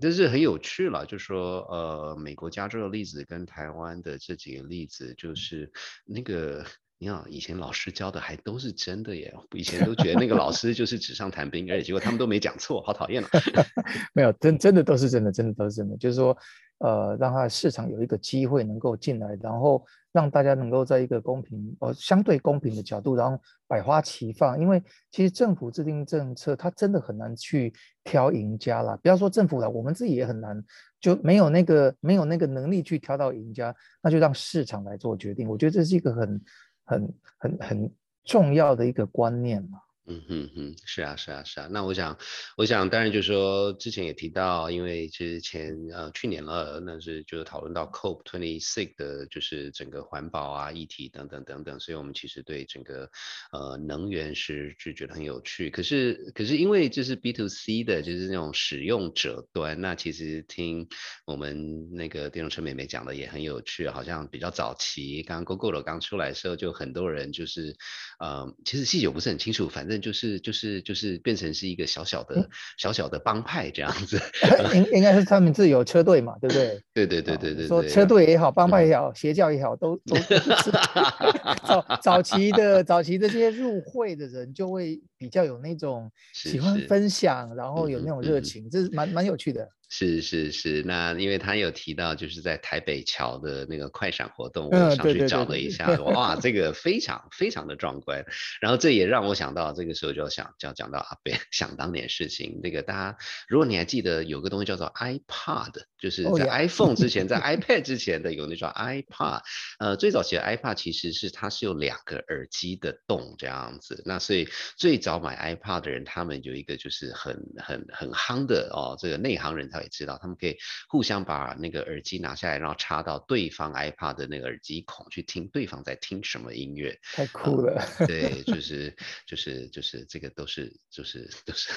[0.00, 5.70] 这是很有趣了，就说呃，美国加州的例子跟台湾的这几个例子，就是
[6.04, 6.64] 那个。
[7.02, 9.32] 你看，以前老师教的还都是真的耶！
[9.56, 13.28] 以前都觉得那个老 师就是纸上谈兵，而且结果他们都没讲错，好讨厌啊！
[14.12, 15.96] 没有，真真的都是真的，真的都是真的。
[15.96, 16.36] 就是说，
[16.80, 19.82] 呃，让他市场有一个机会能够进来，然后
[20.12, 24.60] 让大家能够在一个公平呃相对公平的角度，然后百花齐放。
[24.60, 28.98] 因为其实政府制定政策，它真的很难去挑赢家啦。
[29.02, 30.64] 不要说政府了，我们自己也很难，
[31.00, 35.48] 就没有那个没有那个能力去挑到赢家，那就让市场来做决定。
[35.48, 36.40] 我觉得这是一个很
[36.84, 37.94] 很很很
[38.24, 39.78] 重要的一个观念嘛。
[40.10, 41.68] 嗯哼哼，是啊是啊是啊。
[41.70, 42.18] 那我想，
[42.56, 53.08] 我想当然就是说，之前也提到，因为之前呃去年了，那是就是讨论到 COP twenty six 的，就是整个环保啊议题等等等等，所以我们其实对整个
[53.52, 55.70] 呃能源是是觉得很有趣。
[55.70, 60.88] 可是可是因为这是 B to C 的，就是那种使用者端，那其实听
[61.24, 67.76] 我们那个电动车妹妹讲的也很有趣，好像比较早期，刚刚 GoGo 刚出来的时候，就很多人就是
[68.18, 72.48] 呃，其实细节我不是很清楚，反正就是就是就是变成是一个小小的
[72.78, 74.20] 小小的帮派这样子。
[74.74, 76.80] 应应该是他们自己有车队嘛，对不对？
[76.94, 80.40] 对对对对对，说车队也好，帮派也好，邪教也好，都都是
[81.66, 89.68] 早早期的早期的这些入会的人，就会比较有那种喜欢分享，然后有那种热情，这是蛮蛮有趣的。
[89.92, 98.24] 是是是，那因为他有提到，就是在台北桥的那个快闪活动，我上去找了一下，哇，这个非常非常的壮观。
[98.60, 102.60] 然后这也让我想到，这个时候就要想就要讲到阿贝想当年事情。
[102.62, 103.18] 那个大家，
[103.48, 109.40] 如果你还记得有个东西叫做 iPad，就是在 iPhone 之前，在 iPad 之前的有那种 iPad。
[109.80, 114.04] 呃，最早期的 iPad 其实是它是有两个耳机的洞这样子。
[114.06, 119.79] 那所以最早买 iPad 的人，他们有一个就是很很很夯的哦，这个内行人才。
[119.82, 120.56] 也知道，他们可以
[120.88, 126.98] 互相把那个耳机拿下来，然后插到对方 iPad 的那个耳机孔去听对方在听什么音乐。
[127.12, 127.82] 太酷了！
[127.98, 128.94] 嗯、对，就是
[129.26, 131.70] 就是就是这个都是就是都是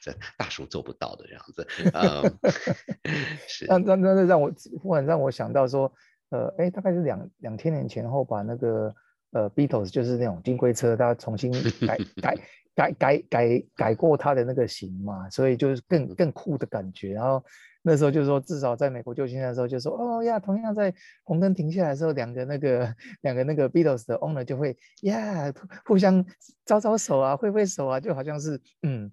[0.00, 1.66] 这大叔做不到的这样子。
[1.92, 2.38] 嗯，
[3.48, 3.66] 是。
[3.68, 5.92] 那那那让我忽然让我想到说，
[6.30, 8.94] 呃，哎，大概是两两千年前后把那个
[9.32, 11.52] 呃 Beatles 就是那种金龟车，它重新
[11.86, 12.36] 改 改。
[12.74, 17.12] 改改改改过他的那个型嘛，所以就是更更酷的感觉。
[17.12, 17.42] 然后
[17.82, 25.52] 那时候就是说，至少在美国旧金山的时候，就说哦呀，同样在红灯停下来的时候，两个那个两个那个 Beatles 的 owner 就会呀
[25.84, 26.24] 互相
[26.64, 29.10] 招招手啊，挥挥手啊，就好像是嗯。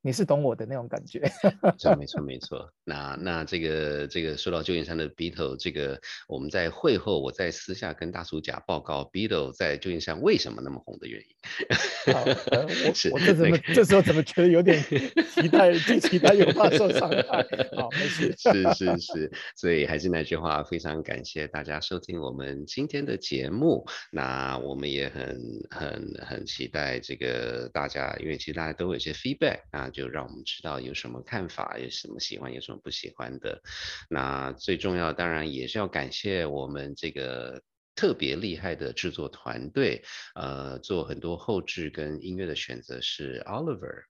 [0.00, 1.20] 你是懂我的那种感觉，
[1.62, 2.72] 没错 没错没错。
[2.84, 12.12] 那那这个这个说到旧金山的 Beatle，这个我们在会后，我在私下跟大叔甲报告 Beatle 在旧金山为什么那么红的原因。
[12.12, 14.80] 好呃、我 我这怎么这时候怎么觉得有点
[15.34, 17.46] 期待，既期待又怕受伤害。
[17.76, 18.32] 好，没事。
[18.36, 23.84] 是是是，所以还是那句话，非常感谢大家收听我们今天的节目。
[24.10, 29.61] 那我们也很很很期待这个大家，因为其实大家都有一些 feedback。
[29.70, 33.62] 那就让我们知道有什么看法，有什么喜欢，有什么不喜欢的。
[34.08, 37.62] 那最重要，当然也是要感谢我们这个
[37.94, 40.02] 特别厉害的制作团队，
[40.34, 44.04] 呃，做很多后置跟音乐的选择是 Oliver。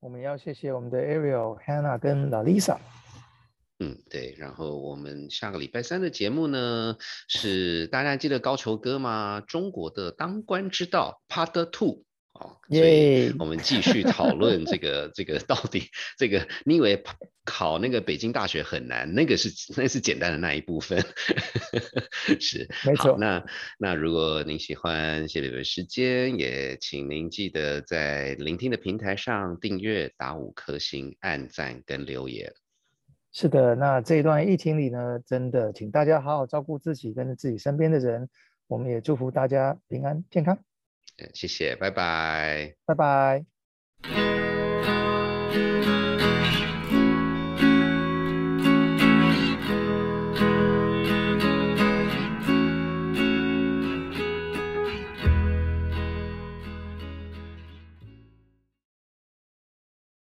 [0.00, 2.78] 我们要谢谢我们的 Ariel、Hannah 跟 Lalisa。
[3.78, 4.34] 嗯，对。
[4.38, 6.96] 然后我们下个礼拜三的节目呢，
[7.28, 9.40] 是大家记得高球哥吗？
[9.40, 12.04] 中国的当官之道 Part Two。
[12.34, 15.82] 哦，所以我们继续讨论这个这个到底
[16.16, 17.02] 这个你以为
[17.44, 19.12] 考那个北京大学很难？
[19.12, 21.04] 那个是那是简单的那一部分，
[22.40, 23.18] 是没错。
[23.18, 23.44] 那
[23.78, 32.50] 那如果您喜欢谢磊的时间，也请您记得在聆听的平台上订阅、打五颗星、按赞跟留言。
[33.30, 38.28] 是的，那这一段疫情里呢，真的请大家好好照顾自己跟自己身边的人，
[38.68, 40.58] 我们也祝福大家平安健康。
[41.34, 44.51] 谢谢，拜拜，拜拜。